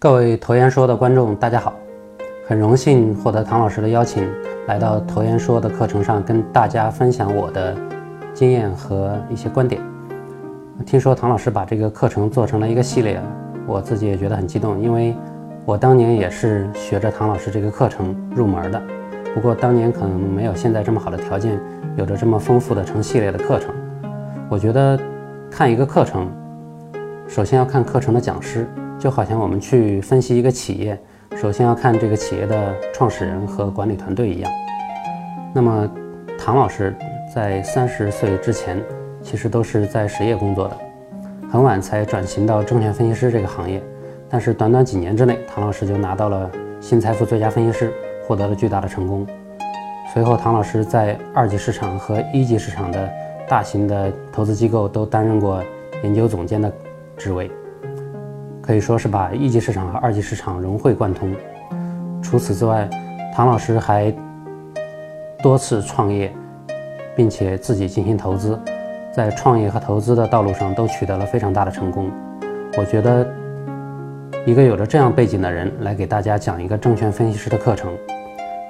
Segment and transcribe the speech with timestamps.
[0.00, 1.74] 各位投研说的观众，大家好，
[2.46, 4.24] 很荣幸获得唐老师的邀请，
[4.68, 7.74] 来到投研说的课程上，跟大家分享我的
[8.32, 9.82] 经验和一些观点。
[10.86, 13.20] 听说唐老师把这个课程做成了一个系列，
[13.66, 15.16] 我自己也觉得很激动，因为
[15.64, 18.80] 我当年也是学着唐老师这个课程入门的。
[19.34, 21.58] 不过当年可能没有现在这么好的条件，
[21.96, 23.74] 有着这么丰富的成系列的课程。
[24.48, 24.96] 我觉得
[25.50, 26.30] 看一个课程，
[27.26, 28.64] 首先要看课程的讲师，
[28.98, 30.98] 就好像我们去分析一个企业，
[31.36, 34.50] 首先要看这个企业的创始人和管理团队一样。
[35.54, 35.88] 那么
[36.38, 36.94] 唐老师
[37.34, 38.82] 在三十岁之前，
[39.22, 40.76] 其实都是在实业工作的，
[41.50, 43.82] 很晚才转型到证券分析师这个行业。
[44.28, 47.92] 但是短短几年之内，唐老师就拿到了新财富最佳分析师。
[48.28, 49.26] 获得了巨大的成功。
[50.12, 53.10] 随后，唐老师在二级市场和一级市场的
[53.48, 55.64] 大型的投资机构都担任过
[56.02, 56.70] 研究总监的
[57.16, 57.50] 职位，
[58.68, 61.34] 可以说是把一级市场和二级市场融会贯通。
[62.22, 62.86] 除此之外，
[63.34, 64.14] 唐老师还
[65.42, 66.30] 多次创业，
[67.16, 68.60] 并且自己进行投资，
[69.10, 72.10] 在创业和投资的道路上都取得了非常大的成功。
[72.76, 73.26] 我觉得，
[74.44, 77.90] 一个有着这样背景的人来给大家讲一个证券分析师的课程。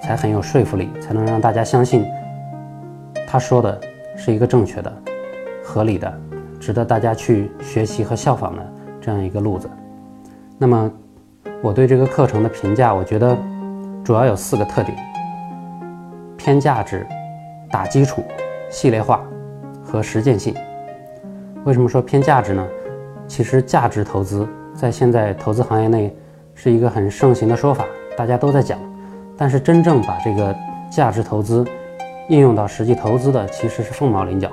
[0.00, 2.06] 才很有说服力，才能让大家相信
[3.26, 3.80] 他说的
[4.14, 4.92] 是一个正确的、
[5.64, 6.20] 合理的、
[6.60, 8.64] 值得大家去学习和效仿的
[9.00, 9.68] 这样一个路子。
[10.60, 10.90] 那么，
[11.62, 13.38] 我对这个课程的评价，我觉得
[14.02, 14.98] 主要有四个特点：
[16.36, 17.06] 偏价值、
[17.70, 18.24] 打基础、
[18.68, 19.22] 系列化
[19.84, 20.52] 和实践性。
[21.64, 22.66] 为什么说偏价值呢？
[23.28, 26.12] 其实价值投资在现在投资行业内
[26.56, 27.84] 是一个很盛行的说法，
[28.16, 28.80] 大家都在讲。
[29.36, 30.52] 但是真正把这个
[30.90, 31.64] 价值投资
[32.28, 34.50] 应用到实际投资的，其实是凤毛麟角。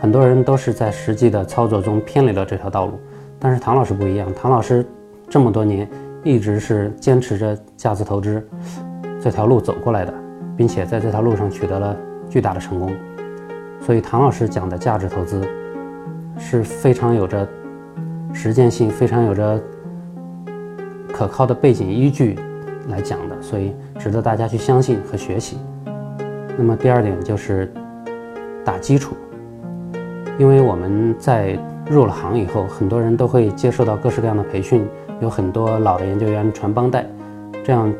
[0.00, 2.98] 很多人都是在实际的操作中偏离了这条道路。
[3.38, 4.86] 但是唐老师不一样，唐老师
[5.28, 5.88] 这么多年
[6.22, 8.46] 一直是坚持着价值投资
[9.20, 10.14] 这条路走过来的，
[10.56, 11.96] 并且在这条路上取得了
[12.28, 12.92] 巨大的成功。
[13.80, 15.46] 所以唐老师讲的价值投资
[16.38, 17.46] 是非常有着
[18.32, 19.60] 实践性、非常有着
[21.12, 22.38] 可靠的背景依据。
[22.88, 25.58] 来讲的，所以值得大家去相信和学习。
[26.56, 27.68] 那么第二点就是
[28.64, 29.16] 打基础，
[30.38, 31.58] 因为我们在
[31.88, 34.86] 入了行以后，很多人都会接受到各式各样的培训，
[35.20, 37.06] 有很多老的研究员传帮带，
[37.64, 37.92] 这样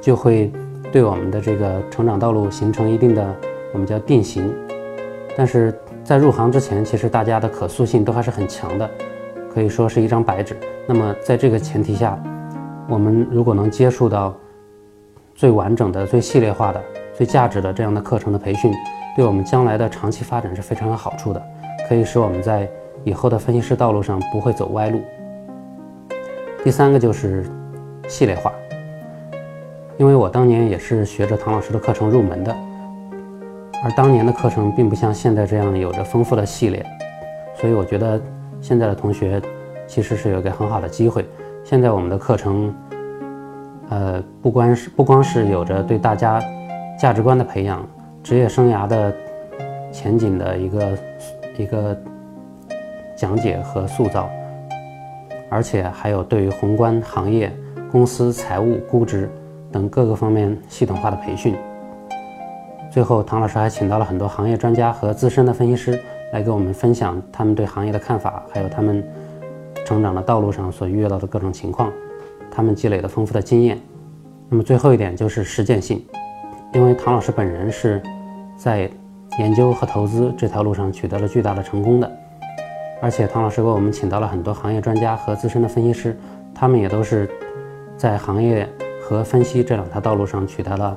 [0.00, 0.52] 就会
[0.92, 3.34] 对我们的这个成长道路形成一定的
[3.72, 4.54] 我们叫定型。
[5.36, 8.88] 但是在入行之前，其实大家的可塑性都还是很强的，
[9.52, 10.56] 可以说是一张白纸。
[10.86, 12.18] 那么在这个前提下，
[12.88, 14.32] 我们如果能接触到
[15.34, 16.80] 最完整的、最系列化的、
[17.12, 18.72] 最价值的这样的课程的培训，
[19.16, 21.42] 对我们将来的长期发展是非常有好处的，
[21.88, 22.66] 可以使我们在
[23.06, 25.00] 以后的分析师道路上不会走歪路。
[26.64, 27.46] 第三个就是
[28.08, 28.52] 系列化，
[29.96, 32.52] 因为我当年也是学着唐老师的课程入门的，
[33.84, 36.84] 而当年的课程并不像现在这样有着丰富的系列，
[37.54, 38.20] 所以我觉得
[38.60, 39.40] 现在的同学
[39.86, 41.24] 其实是有一个很好的机会。
[41.62, 42.74] 现在我们的课程，
[43.88, 46.42] 呃，不光是不光是有着对大家
[46.98, 47.88] 价值观的培养、
[48.24, 49.14] 职业生涯的
[49.92, 50.98] 前景的一个
[51.56, 51.96] 一个
[53.16, 54.28] 讲解和塑造，
[55.48, 57.50] 而且还有对于宏观行业、
[57.90, 59.30] 公司财务估值
[59.72, 61.56] 等各个方面系统化的培训。
[62.90, 66.00] 最后，唐老师还请到了很多行业专家和资深的分析师
[66.32, 69.02] 来给我们分享他们对行业的看法，还有他们。
[69.84, 71.92] 成长的道路上所遇到的各种情况，
[72.50, 73.78] 他们积累的丰富的经验。
[74.48, 76.04] 那么最后一点就是实践性，
[76.74, 78.02] 因为唐老师本人是
[78.56, 78.90] 在
[79.38, 82.12] 研究和投资这条路上取得了巨大的成功的，
[83.00, 86.16] 而且唐老师给我们请到了很多行业专家和资深的分析师，
[86.54, 87.28] 他们也都是
[87.96, 88.68] 在行业
[89.02, 90.96] 和分析这两条道路上取得了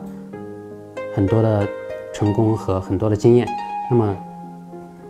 [1.13, 1.67] 很多的
[2.13, 3.47] 成功和很多的经验。
[3.89, 4.15] 那么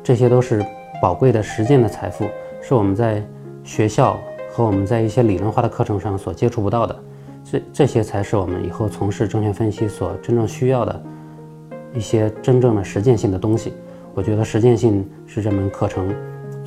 [0.03, 0.65] 这些都是
[1.01, 2.25] 宝贵的实践的财富，
[2.61, 3.23] 是我们在。
[3.61, 4.17] 学校
[4.49, 6.99] 和我们在一些理论化的课程上所接触不到的，
[7.43, 11.03] 这这些才是我们以后从事证券分析所真正需要的
[11.93, 13.73] 一些真正的实践性的东西。
[14.15, 16.11] 我觉得实践性是这门课程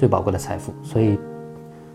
[0.02, 0.74] 最宝贵的财富。
[0.82, 1.16] 所以，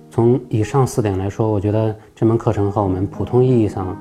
[0.09, 3.97] 从以上四点来说，我觉得这门课程和我们普通意义上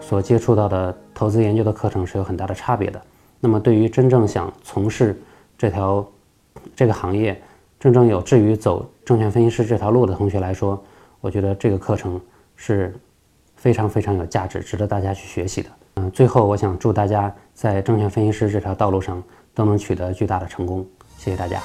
[0.00, 3.02] 所接触到的投资研究的课程是有很大的差别的。
[3.40, 5.20] 那么，对于真正想从事
[5.58, 6.06] 这条
[6.76, 7.36] 这个行业，
[7.80, 10.80] 真正有志于走证券分析师这条路的同学来说，
[11.20, 12.20] 我觉得这个课程
[12.54, 12.94] 是
[13.56, 15.68] 非常非常有价值，值得大家去学习的。
[15.96, 19.20] 嗯，最后我想祝大家在证券分析师这条道路上
[19.52, 20.86] 都能取得巨大的成功。
[21.18, 21.60] 谢谢大家。